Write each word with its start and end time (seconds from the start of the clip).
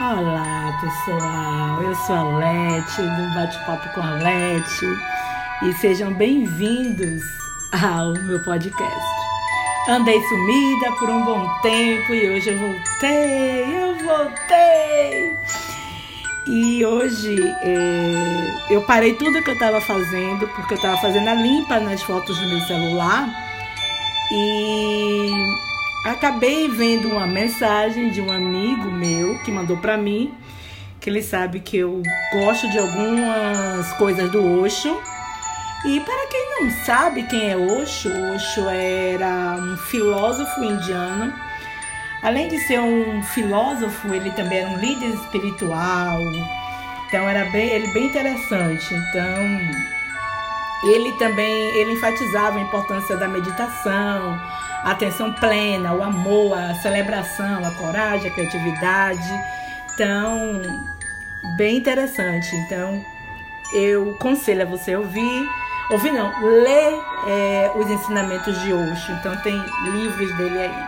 Olá 0.00 0.76
pessoal, 0.80 1.80
eu 1.80 1.94
sou 1.94 2.16
a 2.16 2.38
Lete 2.38 3.00
do 3.00 3.34
Bate-Papo 3.34 3.88
com 3.94 4.00
a 4.00 4.10
Lete 4.10 4.86
e 5.62 5.72
sejam 5.74 6.12
bem-vindos 6.12 7.22
ao 7.72 8.12
meu 8.12 8.42
podcast. 8.42 9.06
Andei 9.88 10.20
sumida 10.20 10.90
por 10.98 11.08
um 11.08 11.24
bom 11.24 11.48
tempo 11.62 12.12
e 12.12 12.28
hoje 12.28 12.50
eu 12.50 12.58
voltei, 12.58 13.82
eu 13.82 13.94
voltei! 14.04 15.38
E 16.48 16.84
hoje 16.84 17.40
é, 17.62 18.74
eu 18.74 18.82
parei 18.82 19.14
tudo 19.14 19.44
que 19.44 19.50
eu 19.50 19.54
estava 19.54 19.80
fazendo 19.80 20.48
porque 20.48 20.74
eu 20.74 20.76
estava 20.76 20.96
fazendo 20.96 21.28
a 21.28 21.34
limpa 21.34 21.78
nas 21.78 22.02
fotos 22.02 22.36
do 22.36 22.48
meu 22.48 22.60
celular 22.62 23.28
e 24.32 25.30
acabei 26.04 26.68
vendo 26.68 27.08
uma 27.08 27.26
mensagem 27.26 28.10
de 28.10 28.20
um 28.20 28.30
amigo 28.30 28.90
meu 28.90 29.38
que 29.42 29.50
mandou 29.50 29.78
para 29.78 29.96
mim, 29.96 30.34
que 31.00 31.08
ele 31.08 31.22
sabe 31.22 31.60
que 31.60 31.78
eu 31.78 32.02
gosto 32.32 32.68
de 32.70 32.78
algumas 32.78 33.92
coisas 33.94 34.30
do 34.30 34.60
Osho. 34.60 35.00
E 35.86 36.00
para 36.00 36.26
quem 36.28 36.60
não 36.60 36.70
sabe 36.84 37.24
quem 37.24 37.50
é 37.50 37.56
Osho, 37.56 38.10
Osho 38.34 38.68
era 38.68 39.56
um 39.58 39.76
filósofo 39.76 40.62
indiano. 40.62 41.32
Além 42.22 42.48
de 42.48 42.58
ser 42.66 42.80
um 42.80 43.22
filósofo, 43.22 44.14
ele 44.14 44.30
também 44.30 44.60
era 44.60 44.70
um 44.70 44.78
líder 44.78 45.08
espiritual. 45.08 46.20
Então 47.06 47.28
era 47.28 47.44
bem, 47.50 47.68
ele 47.68 47.92
bem 47.92 48.06
interessante. 48.06 48.94
Então 48.94 49.60
ele 50.90 51.12
também 51.12 51.76
ele 51.76 51.92
enfatizava 51.92 52.58
a 52.58 52.62
importância 52.62 53.16
da 53.16 53.28
meditação, 53.28 54.40
a 54.84 54.90
atenção 54.90 55.32
plena, 55.32 55.94
o 55.94 56.02
amor, 56.02 56.56
a 56.58 56.74
celebração, 56.74 57.64
a 57.64 57.70
coragem, 57.70 58.30
a 58.30 58.34
criatividade. 58.34 59.42
Então, 59.94 60.60
bem 61.56 61.78
interessante. 61.78 62.54
Então, 62.54 63.02
eu 63.72 64.10
aconselho 64.10 64.62
a 64.62 64.66
você 64.66 64.94
ouvir, 64.94 65.48
ouvir 65.90 66.12
não, 66.12 66.30
ler 66.42 67.00
é, 67.26 67.72
os 67.74 67.90
ensinamentos 67.90 68.60
de 68.60 68.74
Osho. 68.74 69.12
Então, 69.12 69.34
tem 69.38 69.58
livros 69.90 70.36
dele 70.36 70.58
aí. 70.58 70.86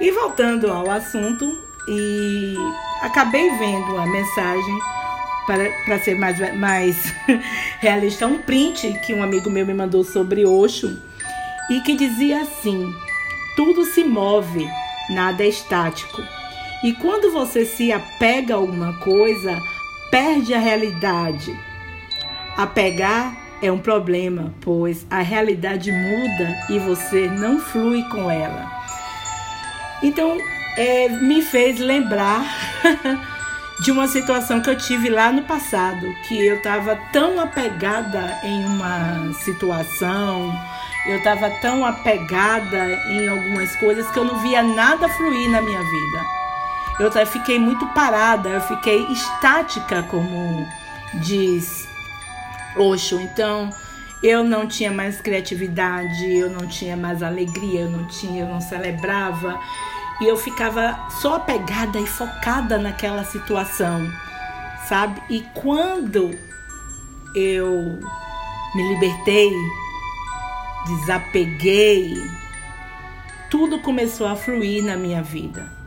E 0.00 0.10
voltando 0.12 0.72
ao 0.72 0.90
assunto, 0.90 1.58
e 1.86 2.56
acabei 3.02 3.50
vendo 3.58 3.98
a 3.98 4.06
mensagem 4.06 4.78
para 5.84 5.98
ser 5.98 6.18
mais, 6.18 6.56
mais 6.56 7.14
realista, 7.80 8.26
um 8.26 8.38
print 8.38 8.98
que 9.04 9.12
um 9.12 9.22
amigo 9.22 9.50
meu 9.50 9.66
me 9.66 9.74
mandou 9.74 10.04
sobre 10.04 10.46
Osho 10.46 10.96
e 11.68 11.80
que 11.80 11.94
dizia 11.94 12.42
assim: 12.42 12.94
tudo 13.60 13.84
se 13.84 14.02
move, 14.02 14.66
nada 15.10 15.44
é 15.44 15.48
estático. 15.48 16.22
E 16.82 16.94
quando 16.94 17.30
você 17.30 17.66
se 17.66 17.92
apega 17.92 18.54
a 18.54 18.56
alguma 18.56 18.94
coisa, 19.00 19.60
perde 20.10 20.54
a 20.54 20.58
realidade. 20.58 21.54
Apegar 22.56 23.36
é 23.60 23.70
um 23.70 23.76
problema, 23.76 24.54
pois 24.62 25.06
a 25.10 25.20
realidade 25.20 25.92
muda 25.92 26.56
e 26.70 26.78
você 26.78 27.28
não 27.28 27.60
flui 27.60 28.02
com 28.04 28.30
ela. 28.30 28.66
Então, 30.02 30.38
é, 30.78 31.10
me 31.10 31.42
fez 31.42 31.78
lembrar 31.78 32.42
de 33.84 33.90
uma 33.90 34.08
situação 34.08 34.62
que 34.62 34.70
eu 34.70 34.78
tive 34.78 35.10
lá 35.10 35.30
no 35.30 35.42
passado, 35.42 36.06
que 36.26 36.46
eu 36.46 36.56
estava 36.56 36.96
tão 37.12 37.38
apegada 37.38 38.38
em 38.42 38.64
uma 38.64 39.34
situação, 39.34 40.50
eu 41.06 41.16
estava 41.18 41.50
tão 41.60 41.84
apegada 41.84 42.92
em 43.08 43.28
algumas 43.28 43.74
coisas 43.76 44.10
que 44.10 44.18
eu 44.18 44.24
não 44.24 44.38
via 44.40 44.62
nada 44.62 45.08
fluir 45.08 45.50
na 45.50 45.62
minha 45.62 45.82
vida. 45.82 46.24
Eu 46.98 47.26
fiquei 47.26 47.58
muito 47.58 47.86
parada, 47.88 48.50
eu 48.50 48.60
fiquei 48.60 49.06
estática, 49.06 50.02
como 50.02 50.68
diz 51.14 51.88
Osho. 52.76 53.18
Então, 53.20 53.70
eu 54.22 54.44
não 54.44 54.66
tinha 54.66 54.92
mais 54.92 55.20
criatividade, 55.20 56.30
eu 56.30 56.50
não 56.50 56.66
tinha 56.66 56.96
mais 56.96 57.22
alegria, 57.22 57.80
eu 57.80 57.90
não 57.90 58.06
tinha, 58.06 58.42
eu 58.42 58.48
não 58.48 58.60
celebrava. 58.60 59.58
E 60.20 60.26
eu 60.26 60.36
ficava 60.36 61.08
só 61.22 61.36
apegada 61.36 61.98
e 61.98 62.06
focada 62.06 62.76
naquela 62.76 63.24
situação, 63.24 64.06
sabe? 64.86 65.22
E 65.30 65.40
quando 65.54 66.36
eu 67.34 67.98
me 68.74 68.88
libertei 68.92 69.50
desapeguei, 70.86 72.14
tudo 73.50 73.80
começou 73.80 74.26
a 74.26 74.36
fluir 74.36 74.84
na 74.84 74.96
minha 74.96 75.22
vida. 75.22 75.80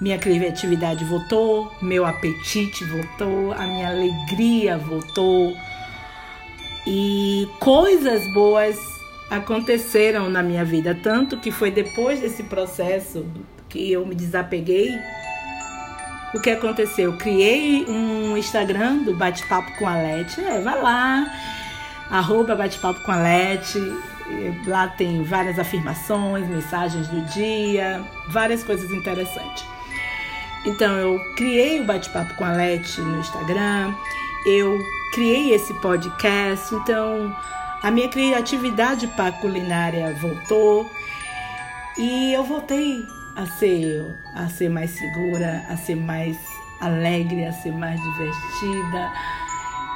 Minha 0.00 0.18
criatividade 0.18 1.04
voltou, 1.04 1.72
meu 1.80 2.04
apetite 2.04 2.84
voltou, 2.84 3.52
a 3.52 3.66
minha 3.66 3.88
alegria 3.88 4.76
voltou. 4.76 5.56
E 6.86 7.48
coisas 7.60 8.22
boas 8.34 8.76
aconteceram 9.30 10.28
na 10.28 10.42
minha 10.42 10.64
vida, 10.64 10.98
tanto 11.02 11.36
que 11.36 11.50
foi 11.50 11.70
depois 11.70 12.20
desse 12.20 12.42
processo 12.42 13.24
que 13.68 13.92
eu 13.92 14.04
me 14.04 14.14
desapeguei. 14.14 14.90
O 16.34 16.40
que 16.40 16.50
aconteceu? 16.50 17.12
Eu 17.12 17.18
criei 17.18 17.84
um 17.86 18.36
Instagram 18.36 19.04
do 19.04 19.14
Bate-Papo 19.14 19.70
com 19.78 19.86
a 19.86 19.94
Lete. 19.94 20.40
É, 20.40 20.60
vai 20.60 20.80
lá, 20.80 21.32
arroba 22.10 22.54
Bate-Papo 22.54 23.00
com 23.02 23.12
a 23.12 23.16
Lete. 23.16 23.78
Lá 24.66 24.88
tem 24.88 25.22
várias 25.22 25.58
afirmações, 25.58 26.48
mensagens 26.48 27.06
do 27.08 27.20
dia, 27.32 28.02
várias 28.28 28.62
coisas 28.64 28.90
interessantes. 28.90 29.64
Então 30.64 30.96
eu 30.96 31.18
criei 31.36 31.80
o 31.80 31.84
bate-papo 31.84 32.34
com 32.34 32.44
a 32.44 32.52
Leti 32.52 33.00
no 33.00 33.18
Instagram, 33.18 33.94
eu 34.46 34.78
criei 35.12 35.52
esse 35.54 35.74
podcast, 35.74 36.74
então 36.74 37.36
a 37.82 37.90
minha 37.90 38.08
criatividade 38.08 39.08
para 39.08 39.32
culinária 39.32 40.14
voltou 40.20 40.88
e 41.98 42.32
eu 42.32 42.44
voltei 42.44 43.04
a 43.34 43.44
ser 43.46 44.04
a 44.34 44.48
ser 44.48 44.68
mais 44.68 44.90
segura, 44.90 45.64
a 45.68 45.76
ser 45.76 45.96
mais 45.96 46.36
alegre, 46.80 47.44
a 47.44 47.52
ser 47.52 47.72
mais 47.72 48.00
divertida. 48.00 49.12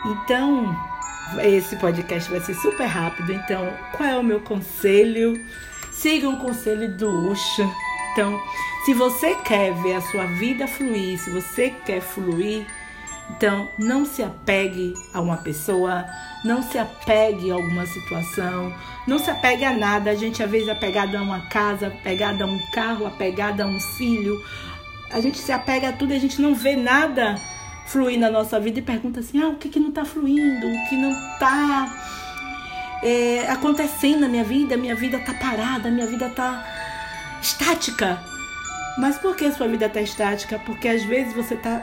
Então, 0.04 0.76
esse 1.42 1.76
podcast 1.76 2.30
vai 2.30 2.40
ser 2.40 2.54
super 2.54 2.86
rápido, 2.86 3.32
então 3.32 3.72
qual 3.96 4.08
é 4.08 4.16
o 4.16 4.22
meu 4.22 4.40
conselho? 4.40 5.34
Siga 5.92 6.28
o 6.28 6.38
conselho 6.38 6.90
do 6.96 7.30
Usha. 7.30 7.68
Então, 8.12 8.40
se 8.84 8.94
você 8.94 9.34
quer 9.34 9.74
ver 9.74 9.94
a 9.94 10.00
sua 10.00 10.26
vida 10.26 10.66
fluir, 10.66 11.18
se 11.18 11.30
você 11.30 11.70
quer 11.84 12.00
fluir, 12.00 12.66
então 13.30 13.68
não 13.78 14.06
se 14.06 14.22
apegue 14.22 14.94
a 15.12 15.20
uma 15.20 15.36
pessoa, 15.38 16.06
não 16.44 16.62
se 16.62 16.78
apegue 16.78 17.50
a 17.50 17.54
alguma 17.54 17.84
situação, 17.86 18.72
não 19.06 19.18
se 19.18 19.30
apegue 19.30 19.64
a 19.64 19.72
nada. 19.72 20.10
A 20.10 20.14
gente 20.14 20.42
às 20.42 20.50
vezes 20.50 20.68
é 20.68 20.72
apegada 20.72 21.18
a 21.18 21.22
uma 21.22 21.40
casa, 21.48 21.88
apegada 21.88 22.44
a 22.44 22.46
um 22.46 22.58
carro, 22.70 23.06
apegada 23.06 23.64
a 23.64 23.66
um 23.66 23.80
filho. 23.80 24.42
A 25.10 25.20
gente 25.20 25.38
se 25.38 25.52
apega 25.52 25.88
a 25.88 25.92
tudo 25.92 26.12
e 26.12 26.16
a 26.16 26.20
gente 26.20 26.40
não 26.40 26.54
vê 26.54 26.76
nada 26.76 27.40
fluir 27.86 28.18
na 28.18 28.30
nossa 28.30 28.58
vida 28.60 28.78
e 28.78 28.82
pergunta 28.82 29.20
assim: 29.20 29.42
ah, 29.42 29.48
o 29.48 29.56
que, 29.56 29.68
que 29.68 29.80
não 29.80 29.88
está 29.88 30.04
fluindo? 30.04 30.66
O 30.66 30.88
que 30.88 30.96
não 30.96 31.10
está 31.10 31.88
é, 33.02 33.50
acontecendo 33.50 34.20
na 34.20 34.28
minha 34.28 34.44
vida? 34.44 34.76
Minha 34.76 34.94
vida 34.94 35.16
está 35.16 35.32
parada, 35.34 35.90
minha 35.90 36.06
vida 36.06 36.26
está 36.26 36.64
estática. 37.40 38.20
Mas 38.98 39.18
por 39.18 39.36
que 39.36 39.50
sua 39.52 39.68
vida 39.68 39.86
está 39.86 40.00
estática? 40.00 40.58
Porque 40.58 40.88
às 40.88 41.04
vezes 41.04 41.34
você 41.34 41.54
está 41.54 41.82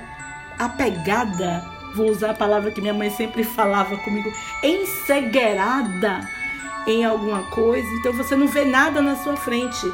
apegada, 0.58 1.64
vou 1.96 2.10
usar 2.10 2.32
a 2.32 2.34
palavra 2.34 2.72
que 2.72 2.82
minha 2.82 2.94
mãe 2.94 3.10
sempre 3.10 3.44
falava 3.44 3.98
comigo, 3.98 4.32
ensegueirada 4.64 6.28
em 6.88 7.06
alguma 7.06 7.44
coisa, 7.44 7.88
então 7.96 8.12
você 8.14 8.36
não 8.36 8.48
vê 8.48 8.66
nada 8.66 9.02
na 9.02 9.16
sua 9.16 9.36
frente 9.38 9.86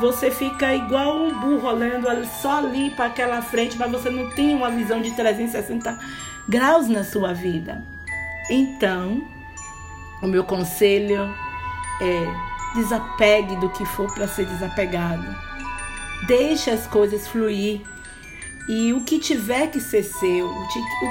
você 0.00 0.30
fica 0.30 0.74
igual 0.74 1.16
um 1.16 1.40
burro 1.40 1.68
olhando 1.68 2.06
só 2.40 2.58
ali 2.58 2.90
para 2.90 3.06
aquela 3.06 3.40
frente, 3.40 3.78
mas 3.78 3.90
você 3.90 4.10
não 4.10 4.30
tem 4.30 4.54
uma 4.54 4.70
visão 4.70 5.00
de 5.00 5.10
360 5.12 5.98
graus 6.48 6.88
na 6.88 7.02
sua 7.02 7.32
vida. 7.32 7.82
Então, 8.50 9.22
o 10.22 10.26
meu 10.26 10.44
conselho 10.44 11.34
é 12.00 12.46
desapegue 12.74 13.56
do 13.56 13.70
que 13.70 13.84
for 13.86 14.12
para 14.12 14.28
ser 14.28 14.46
desapegado. 14.46 15.26
Deixe 16.26 16.70
as 16.70 16.86
coisas 16.86 17.26
fluir. 17.26 17.80
E 18.68 18.92
o 18.92 19.02
que 19.02 19.18
tiver 19.18 19.68
que 19.68 19.80
ser 19.80 20.02
seu, 20.02 20.48
o 20.48 20.68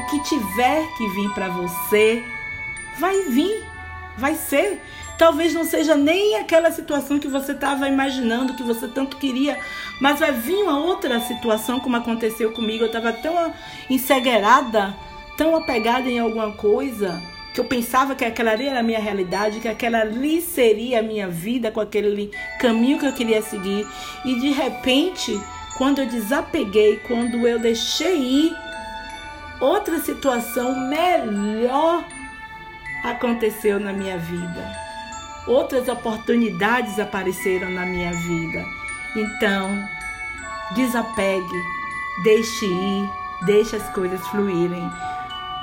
que 0.09 0.23
tiver 0.23 0.85
que 0.97 1.07
vir 1.09 1.29
para 1.33 1.47
você, 1.47 2.21
vai 2.99 3.21
vir, 3.29 3.63
vai 4.17 4.35
ser. 4.35 4.81
Talvez 5.17 5.53
não 5.53 5.63
seja 5.63 5.95
nem 5.95 6.35
aquela 6.35 6.71
situação 6.71 7.19
que 7.19 7.27
você 7.27 7.53
estava 7.53 7.87
imaginando, 7.87 8.53
que 8.53 8.63
você 8.63 8.87
tanto 8.87 9.15
queria, 9.15 9.57
mas 10.01 10.19
vai 10.19 10.33
vir 10.33 10.55
uma 10.55 10.77
outra 10.77 11.19
situação, 11.21 11.79
como 11.79 11.95
aconteceu 11.95 12.51
comigo. 12.51 12.83
Eu 12.83 12.87
estava 12.87 13.13
tão 13.13 13.53
ensegueirada, 13.89 14.93
tão 15.37 15.55
apegada 15.55 16.09
em 16.09 16.19
alguma 16.19 16.51
coisa, 16.51 17.21
que 17.53 17.61
eu 17.61 17.65
pensava 17.65 18.13
que 18.13 18.25
aquela 18.25 18.51
ali 18.51 18.67
era 18.67 18.81
a 18.81 18.83
minha 18.83 18.99
realidade, 18.99 19.61
que 19.61 19.67
aquela 19.69 20.01
ali 20.01 20.41
seria 20.41 20.99
a 20.99 21.03
minha 21.03 21.29
vida, 21.29 21.71
com 21.71 21.79
aquele 21.79 22.29
caminho 22.59 22.99
que 22.99 23.05
eu 23.05 23.13
queria 23.13 23.41
seguir. 23.41 23.87
E 24.25 24.35
de 24.35 24.51
repente, 24.51 25.39
quando 25.77 25.99
eu 25.99 26.07
desapeguei, 26.07 26.97
quando 27.07 27.47
eu 27.47 27.57
deixei 27.57 28.17
ir, 28.17 28.55
outra 29.61 29.99
situação 29.99 30.75
melhor 30.89 32.03
aconteceu 33.05 33.79
na 33.79 33.93
minha 33.93 34.17
vida. 34.17 34.84
Outras 35.47 35.87
oportunidades 35.87 36.99
apareceram 36.99 37.69
na 37.69 37.85
minha 37.85 38.11
vida. 38.11 38.65
Então, 39.15 39.87
desapegue, 40.73 41.63
deixe 42.23 42.65
ir, 42.65 43.09
deixe 43.45 43.75
as 43.75 43.87
coisas 43.89 44.25
fluírem 44.27 44.89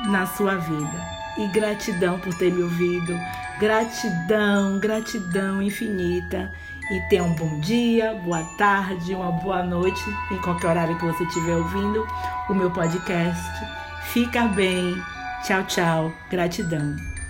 na 0.06 0.26
sua 0.26 0.56
vida. 0.56 1.12
E 1.38 1.48
gratidão 1.48 2.18
por 2.18 2.34
ter 2.34 2.52
me 2.52 2.62
ouvido. 2.62 3.18
Gratidão, 3.58 4.78
gratidão 4.78 5.62
infinita. 5.62 6.52
E 6.90 7.00
tenha 7.08 7.24
um 7.24 7.34
bom 7.34 7.60
dia, 7.60 8.14
boa 8.24 8.42
tarde, 8.58 9.14
uma 9.14 9.32
boa 9.32 9.62
noite, 9.62 10.02
em 10.30 10.38
qualquer 10.38 10.68
horário 10.68 10.98
que 10.98 11.06
você 11.06 11.24
estiver 11.24 11.56
ouvindo 11.56 12.06
o 12.48 12.54
meu 12.54 12.70
podcast. 12.70 13.42
Fica 14.12 14.44
bem. 14.48 14.94
Tchau, 15.44 15.64
tchau. 15.64 16.12
Gratidão. 16.30 17.21